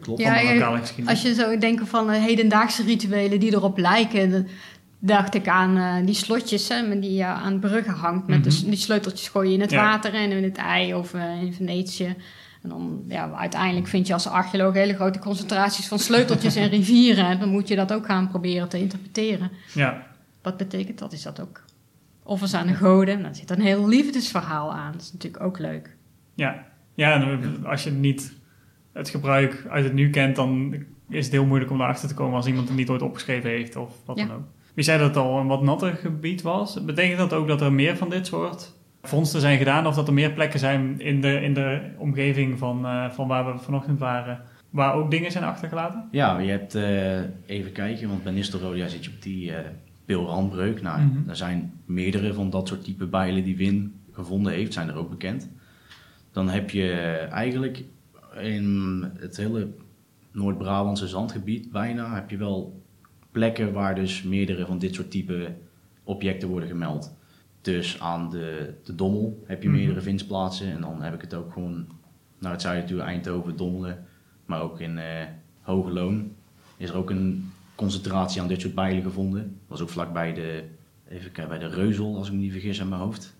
[0.00, 0.20] Klopt.
[0.20, 1.02] Ja, de.
[1.06, 4.46] Als je zo denkt van eh, hedendaagse rituelen die erop lijken, dan
[4.98, 8.26] dacht ik aan eh, die slotjes hè, die je aan bruggen hangt.
[8.26, 8.68] Met de Mhm.
[8.70, 9.82] die sleuteltjes gooi je in het Ja.
[9.82, 12.16] water en in het ei of eh, in Venetië.
[12.62, 17.24] En dan, ja, uiteindelijk vind je als archeoloog hele grote concentraties van sleuteltjes en rivieren.
[17.26, 19.50] En dan moet je dat ook gaan proberen te interpreteren.
[19.74, 20.06] Ja,
[20.42, 21.12] Wat betekent dat?
[21.12, 21.62] Is dat ook
[22.22, 23.22] offers aan de goden?
[23.22, 24.92] Dan zit er een heel liefdesverhaal aan.
[24.92, 25.96] Dat is natuurlijk ook leuk.
[26.34, 26.66] ja.
[26.94, 28.32] ja en als je niet
[28.92, 30.74] het gebruik uit het nu kent, dan
[31.08, 33.76] is het heel moeilijk om erachter te komen als iemand het niet ooit opgeschreven heeft
[33.76, 34.26] of wat Ja.
[34.26, 34.42] dan ook.
[34.78, 36.84] Wie zei dat het al een wat natter gebied was?
[36.84, 40.14] Betekent dat ook dat er meer van dit soort vondsten zijn gedaan of dat er
[40.14, 44.40] meer plekken zijn in de, in de omgeving van, eh, van waar we vanochtend waren,
[44.70, 46.08] waar ook dingen zijn achtergelaten?
[46.10, 49.64] Ja, je hebt eh, even kijken, want bij Nistelrode ja, zit je op die eh
[50.04, 50.82] pilrandbreuk.
[50.82, 51.28] Nou, Mhm.
[51.28, 55.10] er zijn meerdere van dat soort type bijlen die Win gevonden heeft, zijn er ook
[55.10, 55.48] bekend.
[56.32, 56.90] Dan heb je
[57.30, 57.84] eigenlijk
[58.40, 59.68] in het hele
[60.32, 62.86] Noord-Brabantse zandgebied bijna heb je wel
[63.38, 65.54] plekken waar dus meerdere van dit soort type
[66.04, 67.14] objecten worden gemeld.
[67.60, 69.76] Dus aan de, de Dommel heb je Mhm.
[69.78, 71.86] meerdere vindplaatsen en dan heb ik het ook gewoon
[72.38, 74.04] naar het zuiden toe, Eindhoven, Dommelen,
[74.46, 75.24] maar ook in eh
[75.60, 76.32] Hoge Loon
[76.76, 79.42] is er ook een concentratie aan dit soort bijlen gevonden.
[79.42, 80.64] Dat was ook vlakbij de,
[81.08, 83.36] even kijken, bij de Reuzel, als ik me niet vergis aan mijn hoofd.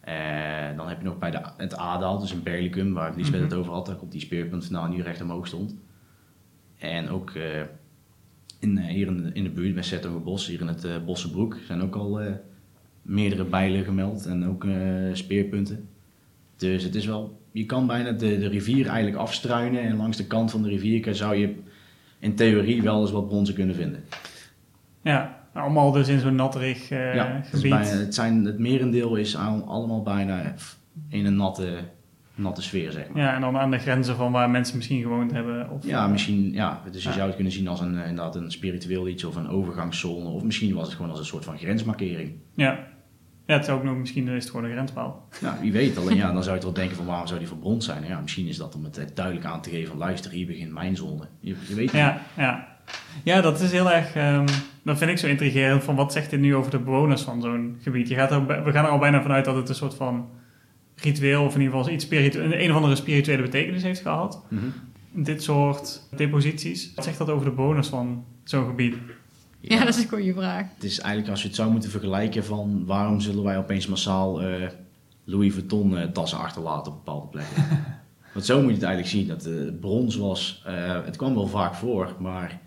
[0.00, 3.50] En dan heb je nog bij de, het Adaal, dus in Berlicum, waar Lisbeth Mhm.
[3.50, 5.74] het over had, komt die speerpunt vandaan die recht omhoog stond.
[6.78, 7.62] En ook eh,
[8.64, 11.56] in, eh, hier in de, in de buurt bij Zettogenbos, hier in het eh Bossenbroek,
[11.66, 12.32] zijn ook al eh,
[13.02, 14.66] meerdere bijlen gemeld en ook
[15.12, 15.88] speerpunten.
[16.56, 20.26] Dus het is wel, je kan bijna de, de rivier eigenlijk afstruinen en langs de
[20.26, 21.54] kant van de rivier zou je
[22.18, 24.04] in theorie wel eens wat bronzen kunnen vinden.
[25.02, 27.70] Ja, allemaal dus in zo'n natterig eh, ja, het, gebied.
[27.70, 30.54] bijna, het, zijn, het merendeel is al- allemaal bijna
[31.08, 31.78] in een natte,
[32.34, 33.22] natte sfeer, zeg maar.
[33.22, 35.70] Ja, en dan aan de grenzen van waar mensen misschien gewoond hebben.
[35.70, 37.14] Of, Ja, misschien, ja, dus je Ja.
[37.14, 40.28] zou het kunnen zien als een, eh, inderdaad een spiritueel iets of een overgangszone.
[40.28, 42.32] Of misschien was het gewoon als een soort van grensmarkering.
[42.54, 42.78] Ja,
[43.46, 45.28] Ja, het zou ook nog misschien is het gewoon een grenspaal.
[45.42, 45.98] Nou, wie weet.
[45.98, 48.00] Alleen ja, dan zou je toch denken van waarom zou die verbrand zijn?
[48.00, 50.72] Nou Ja, misschien is dat om het duidelijk aan te geven van luister, hier begint
[50.72, 51.22] mijn zone.
[51.40, 52.66] Je, je weet het Ja, ja.
[53.24, 54.14] ja, dat is heel erg.
[54.14, 54.46] ehm,
[54.84, 55.84] dat vind ik zo intrigerend.
[55.84, 58.08] Van wat zegt dit nu over de bewoners van zo'n gebied?
[58.08, 60.28] Je gaat er, we gaan er al bijna vanuit dat het een soort van
[60.94, 64.42] ritueel, of in ieder geval iets spiritueel, een, een of andere spirituele betekenis heeft gehad.
[64.48, 64.64] Mhm.
[65.10, 66.92] Dit soort deposities.
[66.94, 68.94] Wat zegt dat over de bewoners van zo'n gebied?
[69.60, 70.66] Ja, dat is een goede vraag.
[70.74, 74.42] Het is eigenlijk als je het zou moeten vergelijken van waarom zullen wij opeens massaal
[74.42, 74.68] eh,
[75.24, 77.64] Louis Vuitton eh, tassen achterlaten op bepaalde plekken.
[78.34, 79.26] Want zo moet je het eigenlijk zien.
[79.26, 82.60] Dat eh, brons was, eh, het kwam wel vaak voor, maar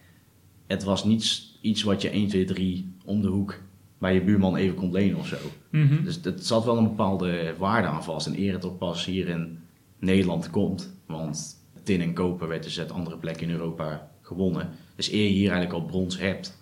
[0.67, 3.61] het was niet iets wat je 1, 2, 3 om de hoek
[3.97, 5.37] bij je buurman even kon lenen of zo.
[5.71, 6.03] Mhm.
[6.03, 8.27] Dus het zat wel een bepaalde waarde aan vast.
[8.27, 9.59] En eer het ook pas hier in
[9.99, 10.95] Nederland komt.
[11.07, 14.69] Want tin en koper werd dus uit andere plekken in Europa gewonnen.
[14.95, 16.57] Dus eer je hier eigenlijk al brons hebt,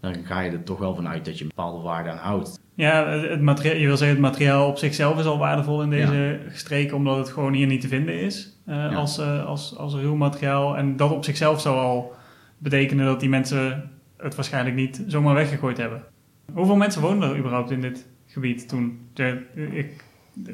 [0.00, 2.60] dan ga je er toch wel vanuit dat je een bepaalde waarde aan houdt.
[2.74, 6.40] Ja, het materiaal, je wil zeggen, het materiaal op zichzelf is al waardevol in deze
[6.52, 10.14] streken, omdat het gewoon hier niet te vinden is eh, als, eh, als, als ruw
[10.14, 10.76] materiaal.
[10.76, 12.12] En dat op zichzelf zou al
[12.58, 16.04] betekenen dat die mensen het waarschijnlijk niet zomaar weggegooid hebben.
[16.52, 19.08] Hoeveel mensen woonden er überhaupt in dit gebied toen?
[19.54, 20.04] Ik,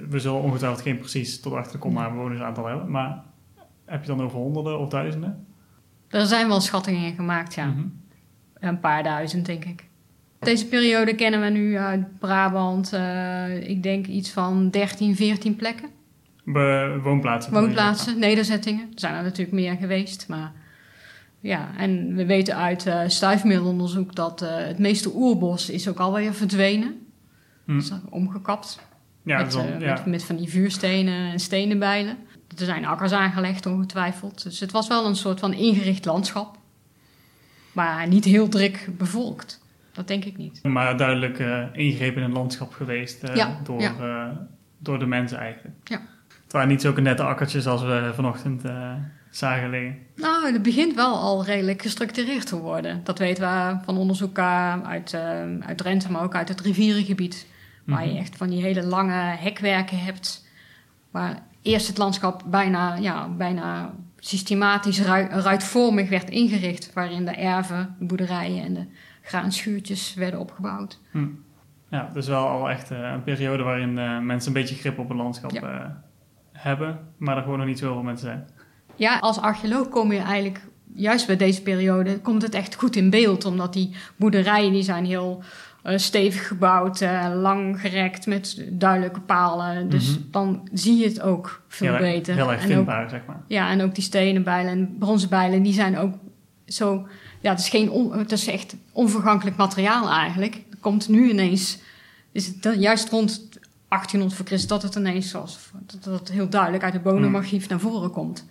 [0.08, 3.22] we zullen ongetwijfeld geen precies tot achter de komma bewonersaantal hebben, maar
[3.84, 5.46] heb je dan over honderden of duizenden?
[6.08, 7.66] Er zijn wel schattingen in gemaakt, ja.
[7.66, 7.80] Mhm.
[8.54, 9.84] Een paar duizend, denk ik.
[10.38, 15.88] Deze periode kennen we nu uit Brabant, eh, ik denk iets van 13, 14 plekken.
[16.44, 17.52] Be- woonplaatsen.
[17.52, 18.80] Woonplaatsen, nederzettingen.
[18.82, 20.52] Er zijn er natuurlijk meer geweest, maar
[21.42, 21.76] ja.
[21.76, 27.06] En we weten uit eh stuifmiddelonderzoek dat eh, het meeste oerbos is ook alweer verdwenen.
[27.64, 27.76] Hm.
[27.76, 28.80] Is omgekapt
[29.22, 29.92] Ja, met, eh, ja.
[29.92, 32.16] met, met van die vuurstenen en stenenbijlen.
[32.58, 34.42] Er zijn akkers aangelegd, ongetwijfeld.
[34.42, 36.58] Dus het was wel een soort van ingericht landschap.
[37.72, 39.60] Maar niet heel druk bevolkt.
[39.92, 40.62] Dat denk ik niet.
[40.62, 41.38] Maar duidelijk
[41.72, 44.46] ingrepen in het landschap geweest Ja, door, ja.
[44.78, 45.76] door de mensen eigenlijk.
[45.84, 46.00] Ja.
[46.42, 48.62] Het waren niet zulke nette akkertjes als we vanochtend
[49.32, 49.98] zagen liggen.
[50.16, 53.00] Nou, het begint wel al redelijk gestructureerd te worden.
[53.04, 55.20] Dat weten we van onderzoek eh, uit, eh,
[55.60, 57.46] uit Drenthe, maar ook uit het rivierengebied.
[57.86, 58.20] Waar je Mhm.
[58.20, 60.46] echt van die hele lange hekwerken hebt.
[61.10, 66.92] Waar eerst het landschap bijna, ja, bijna systematisch ru- ruitvormig werd ingericht.
[66.92, 68.86] Waarin de erven, de boerderijen en de
[69.22, 71.00] graanschuurtjes werden opgebouwd.
[71.10, 71.26] Hm.
[71.90, 73.94] Ja, dus wel al echt eh, een periode waarin
[74.26, 76.02] mensen een beetje grip op het landschap Ja.
[76.52, 76.98] hebben.
[77.18, 78.46] Maar er gewoon nog niet zoveel mensen zijn.
[78.96, 80.60] Ja, als archeoloog kom je eigenlijk,
[80.94, 83.44] juist bij deze periode, komt het echt goed in beeld.
[83.44, 85.42] Omdat die boerderijen, die zijn heel
[85.82, 89.88] eh, stevig gebouwd, eh, lang gerekt met duidelijke palen.
[89.88, 90.18] Dus Mhm.
[90.30, 92.34] dan zie je het ook veel heel, beter.
[92.34, 93.40] Heel erg ook- vindbaar, zeg maar.
[93.46, 96.14] ja, en ook die stenen bijlen en bronzen bijlen, die zijn ook
[96.66, 97.06] zo...
[97.40, 100.54] Ja, het is, geen on- het is echt onvergankelijk materiaal eigenlijk.
[100.54, 101.78] Er komt nu ineens...
[102.32, 103.48] Is het dan juist rond
[103.88, 105.58] 1800 voor Christus dat het ineens was...
[106.00, 108.46] Dat, het heel duidelijk uit het bodemachief naar voren komt.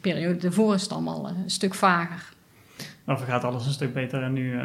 [0.00, 2.32] De periode ervoor is het allemaal eh, een stuk vager.
[3.04, 4.22] Dan vergaat alles een stuk beter.
[4.22, 4.60] En nu eh,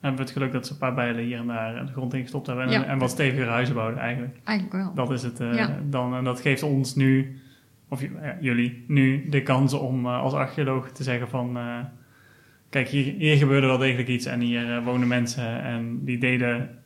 [0.00, 2.22] hebben we het geluk dat ze een paar bijlen hier en daar de grond in
[2.22, 2.64] gestopt hebben.
[2.64, 2.84] En, Ja.
[2.84, 4.36] en wat stevigere huizen bouwen eigenlijk.
[4.44, 4.94] Eigenlijk wel.
[4.94, 5.40] Dat is het.
[5.40, 5.78] eh, Ja.
[5.90, 7.40] dan, en dat geeft ons nu,
[7.88, 11.58] of ja, jullie, nu de kans om als archeoloog te zeggen van...
[12.70, 16.78] kijk, hier, hier gebeurde wel degelijk iets en hier wonen mensen en die deden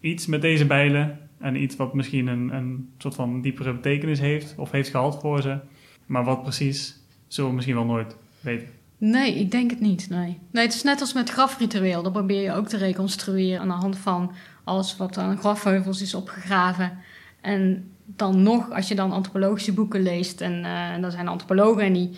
[0.00, 1.18] iets met deze bijlen.
[1.40, 5.42] En iets wat misschien een, een soort van diepere betekenis heeft of heeft gehad voor
[5.42, 5.58] ze.
[6.06, 8.68] Maar wat precies, zullen we misschien wel nooit weten.
[8.98, 10.08] Nee, ik denk het niet.
[10.10, 10.38] Nee.
[10.50, 12.02] nee, het is net als met grafritueel.
[12.02, 14.32] Dat probeer je ook te reconstrueren aan de hand van
[14.64, 16.98] alles wat aan grafheuvels is opgegraven.
[17.40, 21.92] En dan nog, als je dan antropologische boeken leest, en eh dan zijn antropologen en
[21.92, 22.10] die,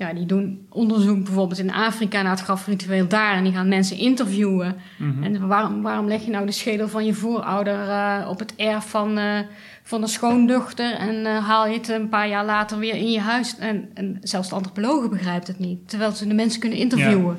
[0.00, 3.34] ja, die doen onderzoek bijvoorbeeld in Afrika naar het grafritueel daar.
[3.34, 4.76] En die gaan mensen interviewen.
[4.98, 5.22] Mhm.
[5.22, 8.90] En waarom, waarom leg je nou de schedel van je voorouder eh, op het erf
[8.90, 9.38] van, eh,
[9.82, 13.20] van een schoondochter en eh, haal je het een paar jaar later weer in je
[13.20, 13.58] huis?
[13.58, 17.38] En, en zelfs de antropologen begrijpt het niet, terwijl ze de mensen kunnen interviewen.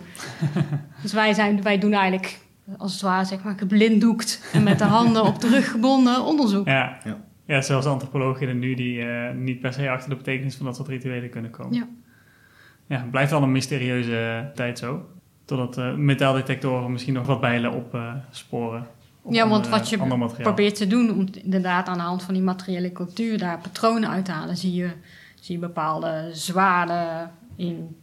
[1.01, 2.39] dus wij, zijn, wij doen eigenlijk,
[2.77, 6.67] als het ware, zeg maar, geblinddoekt en met de handen op de rug gebonden onderzoek.
[6.67, 6.97] Ja.
[7.03, 7.17] Ja.
[7.45, 7.61] Ja.
[7.61, 11.29] zelfs antropologen nu die eh, niet per se achter de betekenis van dat soort rituelen
[11.29, 11.73] kunnen komen.
[11.73, 11.87] Ja.
[12.85, 15.05] Ja, het blijft wel een mysterieuze tijd zo.
[15.45, 18.87] Totdat eh, metaaldetectoren misschien nog wat bijlen opsporen.
[19.21, 19.97] Op Ja, want wat je
[20.41, 24.25] probeert te doen om inderdaad aan de hand van die materiële cultuur daar patronen uit
[24.25, 24.91] te halen, zie je,
[25.39, 27.95] zie je bepaalde zwaarden in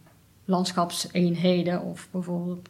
[0.44, 2.68] landschapseenheden of bijvoorbeeld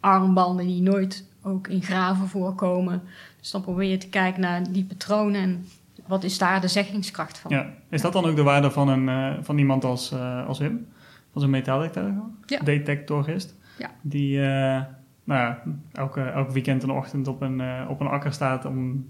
[0.00, 3.02] armbanden die nooit ook in graven voorkomen.
[3.40, 5.66] Dus dan probeer je te kijken naar die patronen en
[6.06, 7.50] wat is daar de zeggingskracht van.
[7.50, 7.66] Ja.
[7.88, 10.86] Is dat dan ook de waarde van, een, eh, van iemand als, eh, als Wim?
[11.32, 12.12] Van zo'n metaaldetector?
[12.46, 12.58] Ja.
[12.58, 13.56] Detectorist?
[13.78, 13.90] Ja.
[14.00, 14.82] Die, eh,
[15.24, 19.08] nou ja, elke, elke weekend en ochtend op een, eh, op een akker staat om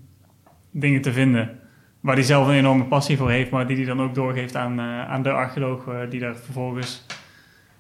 [0.71, 1.59] dingen te vinden.
[2.01, 4.79] Waar hij zelf een enorme passie voor heeft, maar die hij dan ook doorgeeft aan,
[4.79, 7.07] eh, aan de archeoloog, die daar vervolgens,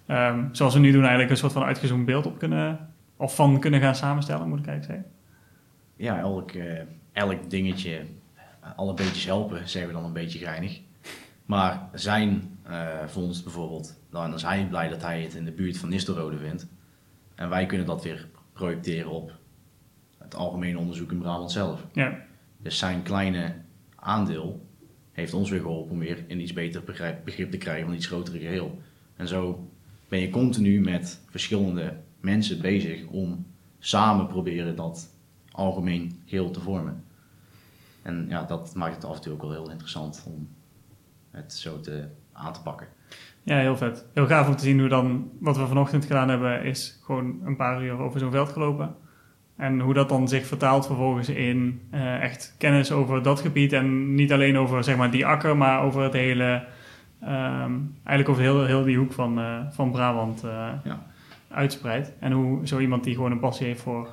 [0.06, 3.60] ehm, zoals we nu doen, eigenlijk een soort van uitgezoomd beeld op kunnen, of van
[3.60, 5.20] kunnen gaan samenstellen, moet ik eigenlijk zeggen.
[5.96, 6.50] Ja, elk,
[7.12, 8.00] elk dingetje,
[8.76, 10.80] alle beetjes helpen, zeggen we dan een beetje geinig.
[11.46, 15.78] Maar zijn eh vondst bijvoorbeeld, dan is hij blij dat hij het in de buurt
[15.78, 16.66] van Nistelrode vindt.
[17.34, 19.32] En wij kunnen dat weer projecteren op
[20.18, 21.86] het algemene onderzoek in Brabant zelf.
[21.92, 22.18] Ja,
[22.58, 23.54] Dus zijn kleine
[23.96, 24.66] aandeel
[25.12, 28.06] heeft ons weer geholpen om weer een iets beter begrijp- begrip te krijgen van iets
[28.06, 28.78] grotere geheel.
[29.16, 29.68] En zo
[30.08, 33.46] ben je continu met verschillende mensen bezig om
[33.78, 35.10] samen proberen dat
[35.50, 37.04] algemeen geheel te vormen.
[38.02, 40.48] En ja, dat maakt het af en toe ook wel heel interessant om
[41.30, 42.86] het zo te, aan te pakken.
[43.42, 44.06] Ja, heel vet.
[44.14, 47.56] Heel gaaf om te zien hoe dan, wat we vanochtend gedaan hebben, is gewoon een
[47.56, 48.94] paar uur over zo'n veld gelopen.
[49.56, 53.72] En hoe dat dan zich vertaalt vervolgens in eh, echt kennis over dat gebied.
[53.72, 56.64] En niet alleen over zeg maar, die akker, maar over het hele,
[57.20, 57.72] ehm,
[58.04, 61.02] eigenlijk over heel, heel die hoek van, eh, van Brabant eh Ja.
[61.48, 62.12] uitspreidt.
[62.20, 64.08] En hoe zo iemand die gewoon een passie heeft voor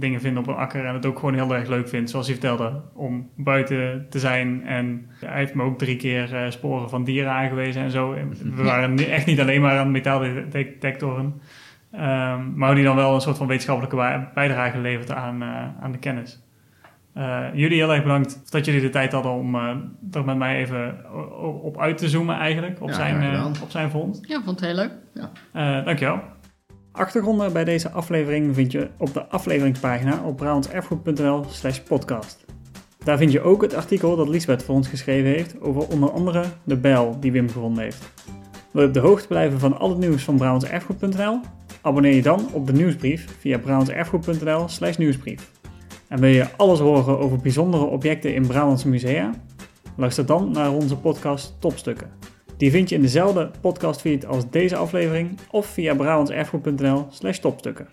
[0.00, 2.36] dingen vinden op een akker en het ook gewoon heel erg leuk vindt, zoals hij
[2.36, 4.66] vertelde, om buiten te zijn.
[4.66, 8.14] En hij heeft me ook drie keer eh, sporen van dieren aangewezen en zo.
[8.54, 11.40] We waren echt niet alleen maar aan metaaldetectoren.
[11.92, 15.48] Ehm, maar die dan wel een soort van wetenschappelijke bij- bijdrage levert aan, eh,
[15.84, 16.42] aan de kennis.
[17.14, 19.68] Eh, jullie heel erg bedankt dat jullie de tijd hadden om eh,
[20.12, 20.96] er met mij even
[21.62, 23.52] op uit te zoomen eigenlijk, op, Ja, zijn, gedaan.
[23.62, 24.28] op zijn vondst.
[24.28, 24.92] Ja, vond het heel leuk.
[25.52, 26.20] Eh, dankjewel.
[26.92, 32.44] Achtergronden bij deze aflevering vind je op de afleveringspagina op brabantserfgoed.nl slash podcast.
[33.04, 36.44] Daar vind je ook het artikel dat Liesbeth voor ons geschreven heeft over onder andere
[36.64, 38.12] de bijl die Wim gevonden heeft.
[38.70, 41.40] Wil je op de hoogte blijven van al het nieuws van brabantserfgoed.nl?
[41.80, 45.50] Abonneer je dan op de nieuwsbrief via brabantserfgoed.nl slash nieuwsbrief.
[46.08, 49.30] En wil je alles horen over bijzondere objecten in Brabantse musea?
[49.96, 52.19] Luister dan naar onze podcast Topstukken.
[52.60, 57.88] Die vind je in dezelfde podcastfeed als deze aflevering of via brabantserfgoed.nl slash topstukken.